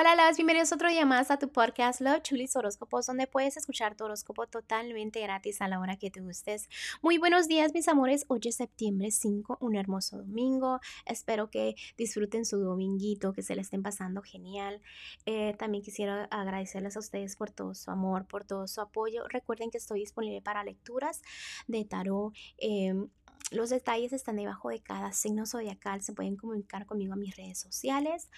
Hola, 0.00 0.16
las 0.16 0.38
bienvenidos 0.38 0.72
otro 0.72 0.88
día 0.88 1.04
más 1.04 1.30
a 1.30 1.38
tu 1.38 1.50
podcast 1.52 2.00
Love 2.00 2.22
Chulis 2.22 2.56
Horóscopos, 2.56 3.04
donde 3.04 3.26
puedes 3.26 3.58
escuchar 3.58 3.98
tu 3.98 4.04
horóscopo 4.04 4.46
totalmente 4.46 5.20
gratis 5.20 5.60
a 5.60 5.68
la 5.68 5.78
hora 5.78 5.98
que 5.98 6.10
te 6.10 6.22
gustes. 6.22 6.70
Muy 7.02 7.18
buenos 7.18 7.48
días, 7.48 7.74
mis 7.74 7.86
amores. 7.86 8.24
Hoy 8.28 8.40
es 8.44 8.56
septiembre 8.56 9.10
5, 9.10 9.58
un 9.60 9.76
hermoso 9.76 10.16
domingo. 10.16 10.80
Espero 11.04 11.50
que 11.50 11.74
disfruten 11.98 12.46
su 12.46 12.60
dominguito, 12.60 13.34
que 13.34 13.42
se 13.42 13.54
le 13.54 13.60
estén 13.60 13.82
pasando 13.82 14.22
genial. 14.22 14.80
Eh, 15.26 15.54
también 15.58 15.84
quisiera 15.84 16.24
agradecerles 16.30 16.96
a 16.96 17.00
ustedes 17.00 17.36
por 17.36 17.50
todo 17.50 17.74
su 17.74 17.90
amor, 17.90 18.26
por 18.26 18.46
todo 18.46 18.66
su 18.68 18.80
apoyo. 18.80 19.28
Recuerden 19.28 19.70
que 19.70 19.76
estoy 19.76 20.00
disponible 20.00 20.40
para 20.40 20.64
lecturas 20.64 21.20
de 21.66 21.84
tarot. 21.84 22.32
Em, 22.56 23.10
los 23.50 23.70
detalles 23.70 24.12
están 24.12 24.36
debajo 24.36 24.70
de 24.70 24.80
cada 24.80 25.12
signo 25.12 25.46
zodiacal. 25.46 26.02
Se 26.02 26.12
pueden 26.12 26.36
comunicar 26.36 26.86
conmigo 26.86 27.12
a 27.12 27.16
mis 27.16 27.36
redes 27.36 27.58
sociales. 27.58 28.30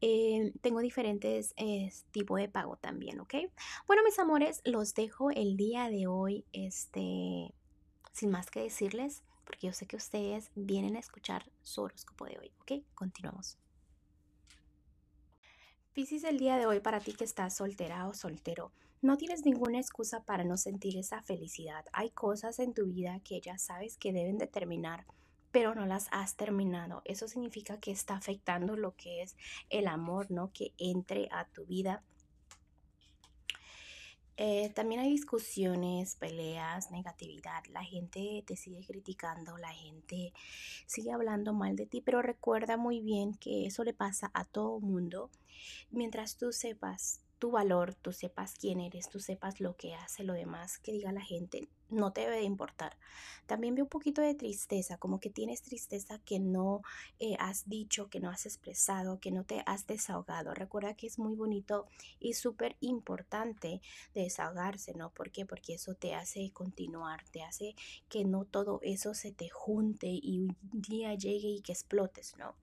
Eh, 0.00 0.52
tengo 0.60 0.80
diferentes 0.80 1.54
eh, 1.56 1.92
tipos 2.10 2.38
de 2.38 2.48
pago 2.48 2.76
también, 2.76 3.20
¿ok? 3.20 3.34
Bueno, 3.86 4.02
mis 4.04 4.18
amores, 4.18 4.60
los 4.64 4.94
dejo 4.94 5.30
el 5.30 5.56
día 5.56 5.88
de 5.88 6.06
hoy, 6.06 6.44
este, 6.52 7.54
sin 8.12 8.30
más 8.30 8.50
que 8.50 8.60
decirles, 8.60 9.22
porque 9.44 9.68
yo 9.68 9.72
sé 9.72 9.86
que 9.86 9.96
ustedes 9.96 10.50
vienen 10.54 10.96
a 10.96 11.00
escuchar 11.00 11.50
su 11.62 11.82
horóscopo 11.82 12.26
de 12.26 12.38
hoy, 12.38 12.52
¿ok? 12.60 12.84
Continuamos. 12.94 13.58
Piscis, 15.96 16.24
el 16.24 16.36
día 16.36 16.58
de 16.58 16.66
hoy 16.66 16.80
para 16.80 17.00
ti 17.00 17.14
que 17.14 17.24
estás 17.24 17.56
soltera 17.56 18.06
o 18.06 18.12
soltero, 18.12 18.70
no 19.00 19.16
tienes 19.16 19.46
ninguna 19.46 19.78
excusa 19.78 20.22
para 20.24 20.44
no 20.44 20.58
sentir 20.58 20.98
esa 20.98 21.22
felicidad. 21.22 21.86
Hay 21.94 22.10
cosas 22.10 22.58
en 22.58 22.74
tu 22.74 22.84
vida 22.84 23.18
que 23.24 23.40
ya 23.40 23.56
sabes 23.56 23.96
que 23.96 24.12
deben 24.12 24.36
de 24.36 24.46
terminar, 24.46 25.06
pero 25.52 25.74
no 25.74 25.86
las 25.86 26.08
has 26.10 26.36
terminado. 26.36 27.00
Eso 27.06 27.28
significa 27.28 27.80
que 27.80 27.92
está 27.92 28.14
afectando 28.14 28.76
lo 28.76 28.94
que 28.94 29.22
es 29.22 29.38
el 29.70 29.88
amor, 29.88 30.30
¿no? 30.30 30.52
Que 30.52 30.74
entre 30.76 31.30
a 31.32 31.46
tu 31.46 31.64
vida. 31.64 32.02
Eh, 34.38 34.70
también 34.74 35.00
hay 35.00 35.10
discusiones, 35.10 36.16
peleas, 36.16 36.90
negatividad. 36.90 37.64
La 37.72 37.82
gente 37.82 38.44
te 38.46 38.56
sigue 38.56 38.84
criticando, 38.86 39.56
la 39.56 39.72
gente 39.72 40.32
sigue 40.86 41.12
hablando 41.12 41.54
mal 41.54 41.76
de 41.76 41.86
ti, 41.86 42.02
pero 42.02 42.20
recuerda 42.20 42.76
muy 42.76 43.00
bien 43.00 43.34
que 43.34 43.66
eso 43.66 43.82
le 43.82 43.94
pasa 43.94 44.30
a 44.34 44.44
todo 44.44 44.80
mundo. 44.80 45.30
Mientras 45.90 46.36
tú 46.36 46.52
sepas 46.52 47.20
tu 47.38 47.50
valor, 47.50 47.94
tú 47.94 48.12
sepas 48.12 48.54
quién 48.54 48.80
eres, 48.80 49.08
tú 49.08 49.20
sepas 49.20 49.60
lo 49.60 49.76
que 49.76 49.94
hace 49.94 50.24
lo 50.24 50.32
demás 50.32 50.78
que 50.78 50.92
diga 50.92 51.12
la 51.12 51.20
gente, 51.20 51.68
no 51.88 52.12
te 52.12 52.22
debe 52.22 52.36
de 52.36 52.42
importar. 52.42 52.96
También 53.46 53.74
veo 53.74 53.84
un 53.84 53.90
poquito 53.90 54.20
de 54.22 54.34
tristeza, 54.34 54.96
como 54.98 55.20
que 55.20 55.30
tienes 55.30 55.62
tristeza 55.62 56.18
que 56.18 56.40
no 56.40 56.82
eh, 57.20 57.36
has 57.38 57.68
dicho, 57.68 58.08
que 58.08 58.20
no 58.20 58.30
has 58.30 58.46
expresado, 58.46 59.20
que 59.20 59.30
no 59.30 59.44
te 59.44 59.62
has 59.66 59.86
desahogado. 59.86 60.54
Recuerda 60.54 60.94
que 60.94 61.06
es 61.06 61.18
muy 61.18 61.34
bonito 61.34 61.86
y 62.18 62.34
súper 62.34 62.76
importante 62.80 63.80
desahogarse, 64.14 64.94
¿no? 64.94 65.10
¿Por 65.10 65.30
qué? 65.30 65.46
Porque 65.46 65.74
eso 65.74 65.94
te 65.94 66.14
hace 66.14 66.50
continuar, 66.52 67.22
te 67.30 67.42
hace 67.42 67.76
que 68.08 68.24
no 68.24 68.44
todo 68.44 68.80
eso 68.82 69.14
se 69.14 69.32
te 69.32 69.48
junte 69.48 70.08
y 70.08 70.40
un 70.40 70.56
día 70.72 71.14
llegue 71.14 71.48
y 71.48 71.60
que 71.60 71.72
explotes, 71.72 72.34
¿no? 72.38 72.56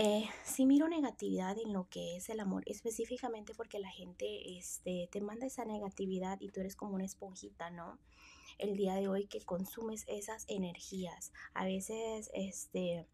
Eh, 0.00 0.28
si 0.44 0.64
miro 0.64 0.86
negatividad 0.86 1.58
en 1.58 1.72
lo 1.72 1.88
que 1.88 2.16
es 2.16 2.28
el 2.28 2.38
amor, 2.38 2.62
específicamente 2.66 3.52
porque 3.52 3.80
la 3.80 3.90
gente 3.90 4.56
este, 4.56 5.08
te 5.10 5.20
manda 5.20 5.44
esa 5.44 5.64
negatividad 5.64 6.40
y 6.40 6.50
tú 6.50 6.60
eres 6.60 6.76
como 6.76 6.94
una 6.94 7.04
esponjita, 7.04 7.70
¿no? 7.70 7.98
El 8.58 8.76
día 8.76 8.94
de 8.94 9.08
hoy 9.08 9.26
que 9.26 9.40
consumes 9.40 10.04
esas 10.06 10.44
energías, 10.46 11.32
a 11.52 11.64
veces 11.64 12.30
este, 12.32 13.08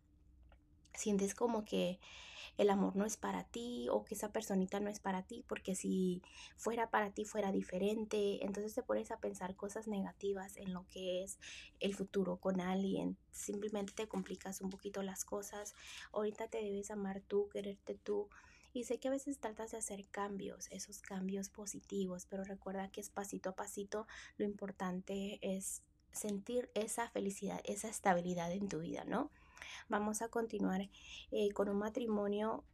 sientes 0.95 1.35
como 1.35 1.65
que 1.65 1.99
el 2.57 2.71
amor 2.71 2.95
no 2.95 3.05
es 3.05 3.17
para 3.17 3.45
ti 3.45 3.89
o 3.91 4.05
que 4.05 4.15
esa 4.15 4.33
personita 4.33 4.81
no 4.81 4.89
es 4.89 5.01
para 5.01 5.23
ti, 5.23 5.45
porque 5.49 5.75
si 5.75 6.23
fuera 6.57 6.91
para 6.91 7.11
ti 7.11 7.25
fuera 7.25 7.51
diferente, 7.51 8.45
entonces 8.45 8.75
te 8.75 8.83
pones 8.83 9.11
a 9.11 9.19
pensar 9.19 9.57
cosas 9.57 9.89
negativas 9.89 10.57
en 10.57 10.73
lo 10.73 10.87
que 10.89 11.25
es 11.25 11.39
el 11.81 11.95
futuro 11.95 12.37
con 12.37 12.61
alguien, 12.61 13.17
simplemente 13.33 13.93
te 13.93 14.09
complicas 14.09 14.61
un 14.61 14.71
poquito 14.71 15.03
las 15.03 15.25
cosas, 15.25 15.75
ahorita 16.13 16.49
te 16.49 16.59
debes 16.59 16.91
amar 16.91 17.21
tú, 17.21 17.49
quererte 17.49 17.95
tú. 17.95 18.29
Y 18.73 18.85
sé 18.85 18.99
que 18.99 19.07
a 19.07 19.13
veces 19.13 19.39
tratas 19.39 19.71
de 19.71 19.79
hacer 19.79 20.05
cambios, 20.09 20.67
esos 20.73 21.01
cambios 21.01 21.49
positivos, 21.49 22.27
pero 22.27 22.43
recuerda 22.43 22.91
que 22.91 23.01
es 23.01 23.09
pasito 23.09 23.51
a 23.51 23.55
pasito, 23.55 24.09
lo 24.37 24.45
importante 24.45 25.39
es 25.43 25.83
sentir 26.11 26.71
esa 26.75 27.09
felicidad, 27.09 27.61
esa 27.65 27.89
estabilidad 27.89 28.51
en 28.51 28.69
tu 28.69 28.81
vida, 28.81 29.05
¿no? 29.05 29.31
Vamos 29.89 30.23
a 30.23 30.29
continuar 30.29 30.89
eh, 31.31 31.53
con 31.53 31.69
un 31.69 31.79
matrimonio 31.79 32.65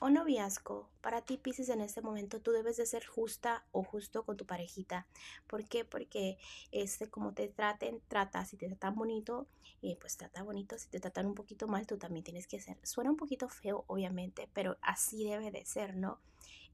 o 0.00 0.10
noviazgo. 0.10 0.88
Para 1.00 1.22
ti, 1.22 1.38
Pisces, 1.38 1.68
en 1.68 1.80
este 1.80 2.02
momento 2.02 2.40
tú 2.40 2.52
debes 2.52 2.76
de 2.76 2.86
ser 2.86 3.04
justa 3.04 3.64
o 3.72 3.82
justo 3.82 4.24
con 4.24 4.36
tu 4.36 4.46
parejita. 4.46 5.06
¿Por 5.46 5.64
qué? 5.64 5.84
Porque 5.84 6.38
este, 6.70 7.08
como 7.08 7.32
te 7.32 7.48
traten, 7.48 8.00
trata. 8.08 8.44
Si 8.44 8.56
te 8.56 8.68
tratan 8.68 8.94
bonito, 8.94 9.46
eh, 9.82 9.96
pues 10.00 10.16
trata 10.16 10.42
bonito. 10.42 10.78
Si 10.78 10.88
te 10.88 11.00
tratan 11.00 11.26
un 11.26 11.34
poquito 11.34 11.66
mal, 11.66 11.86
tú 11.86 11.98
también 11.98 12.24
tienes 12.24 12.46
que 12.46 12.60
ser. 12.60 12.78
Suena 12.84 13.10
un 13.10 13.16
poquito 13.16 13.48
feo, 13.48 13.84
obviamente, 13.88 14.48
pero 14.52 14.76
así 14.82 15.24
debe 15.24 15.50
de 15.50 15.64
ser, 15.64 15.96
¿no? 15.96 16.20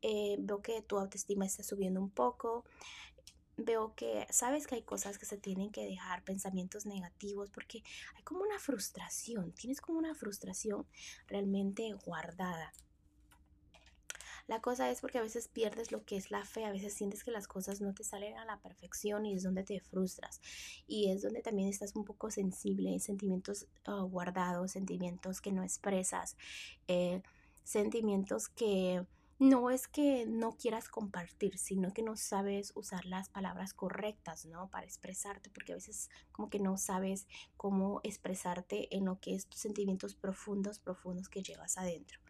Eh, 0.03 0.37
veo 0.39 0.61
que 0.61 0.83
tu 0.83 0.99
autoestima 0.99 1.47
está 1.47 1.63
subiendo 1.63 1.99
un 2.01 2.11
poco 2.11 2.65
veo 3.57 3.95
que 3.95 4.27
sabes 4.31 4.67
que 4.67 4.77
hay 4.77 4.83
cosas 4.83 5.19
que 5.19 5.27
se 5.27 5.39
tienen 5.39 5.71
que 5.71 5.87
dejar, 5.87 6.23
pensamientos 6.23 6.87
negativos, 6.87 7.51
porque 7.51 7.83
hay 8.17 8.23
como 8.23 8.41
una 8.41 8.59
frustración, 8.59 9.53
tienes 9.53 9.81
como 9.81 9.99
una 9.99 10.15
frustración 10.15 10.87
realmente 11.29 11.93
guardada. 12.05 12.73
La 14.47 14.61
cosa 14.61 14.91
es 14.91 15.01
porque 15.01 15.17
a 15.17 15.23
veces 15.23 15.49
pierdes 15.49 15.91
lo 15.91 16.05
que 16.05 16.17
es 16.17 16.31
la 16.31 16.45
fe, 16.45 16.67
a 16.67 16.71
veces 16.71 16.93
sientes 16.93 17.25
que 17.25 17.31
las 17.31 17.49
cosas 17.49 17.81
no 17.81 17.95
te 17.95 18.05
salen 18.05 18.37
a 18.37 18.45
la 18.45 18.59
perfección 18.59 19.25
y 19.25 19.35
es 19.35 19.43
donde 19.43 19.65
te 19.65 19.81
frustras. 19.81 20.43
Y 20.87 21.11
es 21.11 21.23
donde 21.23 21.41
también 21.41 21.69
estás 21.71 21.97
un 21.97 22.05
poco 22.05 22.31
sensible, 22.31 22.99
sentimientos 23.01 23.67
ah, 23.87 24.03
guardados, 24.03 24.73
sentimientos 24.73 25.41
que 25.41 25.51
no 25.51 25.63
expresas, 25.63 26.37
eh, 26.89 27.23
sentimientos 27.65 28.49
que 28.49 29.07
no 29.39 29.71
es 29.71 29.89
que 29.89 30.27
no 30.27 30.57
quieras 30.57 30.89
compartir, 30.89 31.59
sino 31.59 31.93
que 31.93 32.03
no 32.03 32.17
sabes 32.17 32.73
usar 32.75 33.05
las 33.05 33.29
palabras 33.29 33.75
correctas, 33.75 34.47
¿no? 34.47 34.71
Para 34.71 34.87
expresarte, 34.87 35.51
porque 35.51 35.73
a 35.73 35.77
veces 35.77 36.09
como 36.33 36.51
que 36.51 36.61
no 36.61 36.77
sabes 36.79 37.27
cómo 37.57 38.01
expresarte 38.05 38.95
en 38.97 39.05
lo 39.07 39.21
que 39.21 39.35
es 39.35 39.47
tus 39.49 39.61
sentimientos 39.61 40.15
profundos, 40.15 40.79
profundos 40.79 41.29
que 41.29 41.43
llevas 41.43 41.79
adentro. 41.79 42.24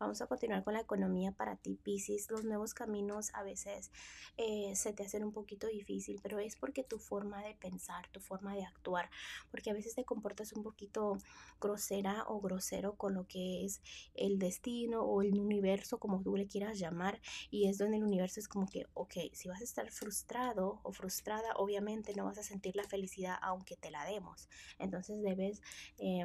Vamos 0.00 0.22
a 0.22 0.26
continuar 0.26 0.64
con 0.64 0.72
la 0.72 0.80
economía 0.80 1.30
para 1.30 1.56
ti, 1.56 1.78
Pisces. 1.82 2.30
Los 2.30 2.42
nuevos 2.42 2.72
caminos 2.72 3.28
a 3.34 3.42
veces 3.42 3.92
eh, 4.38 4.74
se 4.74 4.94
te 4.94 5.02
hacen 5.02 5.22
un 5.22 5.30
poquito 5.30 5.66
difícil, 5.66 6.20
pero 6.22 6.38
es 6.38 6.56
porque 6.56 6.82
tu 6.82 6.98
forma 6.98 7.42
de 7.42 7.54
pensar, 7.54 8.08
tu 8.08 8.18
forma 8.18 8.54
de 8.54 8.64
actuar, 8.64 9.10
porque 9.50 9.68
a 9.68 9.74
veces 9.74 9.94
te 9.94 10.06
comportas 10.06 10.54
un 10.54 10.62
poquito 10.62 11.18
grosera 11.60 12.24
o 12.28 12.40
grosero 12.40 12.94
con 12.94 13.12
lo 13.12 13.26
que 13.26 13.66
es 13.66 13.82
el 14.14 14.38
destino 14.38 15.02
o 15.02 15.20
el 15.20 15.38
universo, 15.38 15.98
como 15.98 16.22
tú 16.22 16.34
le 16.34 16.46
quieras 16.46 16.78
llamar, 16.78 17.20
y 17.50 17.68
es 17.68 17.76
donde 17.76 17.98
el 17.98 18.04
universo 18.04 18.40
es 18.40 18.48
como 18.48 18.66
que, 18.70 18.86
ok, 18.94 19.16
si 19.34 19.50
vas 19.50 19.60
a 19.60 19.64
estar 19.64 19.90
frustrado 19.90 20.80
o 20.82 20.92
frustrada, 20.94 21.52
obviamente 21.56 22.14
no 22.14 22.24
vas 22.24 22.38
a 22.38 22.42
sentir 22.42 22.74
la 22.74 22.84
felicidad 22.84 23.36
aunque 23.42 23.76
te 23.76 23.90
la 23.90 24.06
demos. 24.06 24.48
Entonces 24.78 25.20
debes... 25.20 25.60
Eh, 25.98 26.24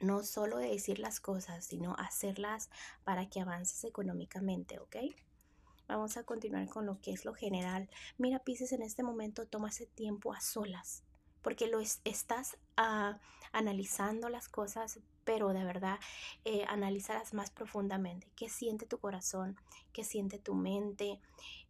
no 0.00 0.22
solo 0.22 0.58
de 0.58 0.70
decir 0.70 0.98
las 0.98 1.20
cosas, 1.20 1.64
sino 1.64 1.94
hacerlas 1.98 2.70
para 3.04 3.28
que 3.28 3.40
avances 3.40 3.84
económicamente, 3.84 4.78
¿ok? 4.78 4.96
Vamos 5.88 6.16
a 6.16 6.24
continuar 6.24 6.68
con 6.68 6.84
lo 6.84 7.00
que 7.00 7.12
es 7.12 7.24
lo 7.24 7.32
general. 7.32 7.88
Mira, 8.18 8.40
Pisces, 8.40 8.72
en 8.72 8.82
este 8.82 9.02
momento 9.02 9.46
toma 9.46 9.70
tiempo 9.94 10.34
a 10.34 10.40
solas, 10.40 11.02
porque 11.48 11.66
lo 11.66 11.80
estás 11.80 12.58
ah, 12.76 13.18
analizando 13.52 14.28
las 14.28 14.50
cosas, 14.50 15.00
pero 15.24 15.54
de 15.54 15.64
verdad 15.64 15.98
eh, 16.44 16.66
analizarás 16.68 17.32
más 17.32 17.48
profundamente. 17.50 18.30
¿Qué 18.36 18.50
siente 18.50 18.84
tu 18.84 18.98
corazón? 18.98 19.56
¿Qué 19.94 20.04
siente 20.04 20.38
tu 20.38 20.54
mente? 20.54 21.22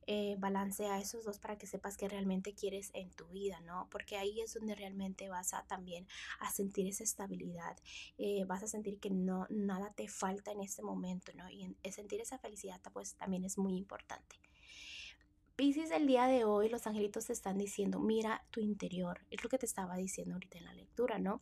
Eh, 0.08 0.34
balancea 0.40 0.98
esos 0.98 1.24
dos 1.24 1.38
para 1.38 1.58
que 1.58 1.68
sepas 1.68 1.96
qué 1.96 2.08
realmente 2.08 2.54
quieres 2.54 2.90
en 2.92 3.10
tu 3.10 3.28
vida, 3.28 3.60
¿no? 3.60 3.86
Porque 3.92 4.16
ahí 4.16 4.40
es 4.40 4.54
donde 4.54 4.74
realmente 4.74 5.28
vas 5.28 5.54
a 5.54 5.62
también 5.68 6.08
a 6.40 6.50
sentir 6.50 6.88
esa 6.88 7.04
estabilidad, 7.04 7.76
eh, 8.16 8.44
vas 8.46 8.64
a 8.64 8.66
sentir 8.66 8.98
que 8.98 9.10
no, 9.10 9.46
nada 9.48 9.92
te 9.92 10.08
falta 10.08 10.50
en 10.50 10.60
este 10.60 10.82
momento, 10.82 11.30
¿no? 11.36 11.48
Y 11.48 11.72
sentir 11.92 12.20
esa 12.20 12.38
felicidad 12.38 12.80
pues 12.92 13.14
también 13.14 13.44
es 13.44 13.58
muy 13.58 13.76
importante. 13.76 14.47
Pisces, 15.58 15.90
el 15.90 16.06
día 16.06 16.28
de 16.28 16.44
hoy 16.44 16.68
los 16.68 16.86
angelitos 16.86 17.26
te 17.26 17.32
están 17.32 17.58
diciendo, 17.58 17.98
mira 17.98 18.44
tu 18.52 18.60
interior. 18.60 19.22
Es 19.28 19.42
lo 19.42 19.50
que 19.50 19.58
te 19.58 19.66
estaba 19.66 19.96
diciendo 19.96 20.34
ahorita 20.34 20.56
en 20.56 20.64
la 20.64 20.72
lectura, 20.72 21.18
¿no? 21.18 21.40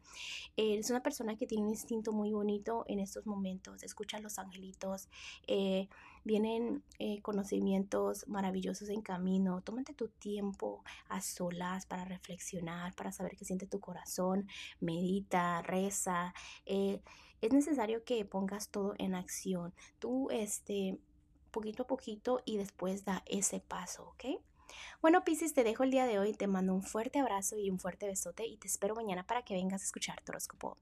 Es 0.56 0.88
una 0.88 1.02
persona 1.02 1.36
que 1.36 1.46
tiene 1.46 1.64
un 1.64 1.68
instinto 1.68 2.12
muy 2.12 2.32
bonito 2.32 2.86
en 2.88 2.98
estos 2.98 3.26
momentos. 3.26 3.82
Escucha 3.82 4.16
a 4.16 4.20
los 4.20 4.38
angelitos. 4.38 5.10
Eh, 5.46 5.90
vienen 6.24 6.82
eh, 6.98 7.20
conocimientos 7.20 8.26
maravillosos 8.26 8.88
en 8.88 9.02
camino. 9.02 9.60
Tómate 9.60 9.92
tu 9.92 10.08
tiempo 10.08 10.82
a 11.10 11.20
solas 11.20 11.84
para 11.84 12.06
reflexionar, 12.06 12.94
para 12.94 13.12
saber 13.12 13.36
qué 13.36 13.44
siente 13.44 13.66
tu 13.66 13.80
corazón. 13.80 14.48
Medita, 14.80 15.60
reza. 15.60 16.32
Eh, 16.64 17.02
es 17.42 17.52
necesario 17.52 18.02
que 18.02 18.24
pongas 18.24 18.70
todo 18.70 18.94
en 18.96 19.14
acción. 19.14 19.74
Tú, 19.98 20.30
este, 20.30 20.98
poquito 21.56 21.84
a 21.84 21.86
poquito 21.86 22.42
y 22.44 22.58
después 22.58 23.06
da 23.06 23.22
ese 23.24 23.60
paso, 23.60 24.10
¿ok? 24.10 24.42
Bueno, 25.00 25.24
Piscis, 25.24 25.54
te 25.54 25.64
dejo 25.64 25.84
el 25.84 25.90
día 25.90 26.04
de 26.04 26.18
hoy. 26.18 26.34
Te 26.34 26.46
mando 26.46 26.74
un 26.74 26.82
fuerte 26.82 27.18
abrazo 27.18 27.56
y 27.56 27.70
un 27.70 27.78
fuerte 27.78 28.06
besote 28.06 28.46
y 28.46 28.58
te 28.58 28.68
espero 28.68 28.94
mañana 28.94 29.26
para 29.26 29.42
que 29.42 29.54
vengas 29.54 29.80
a 29.80 29.84
escuchar 29.86 30.20
tu 30.22 30.32
horóscopo. 30.32 30.76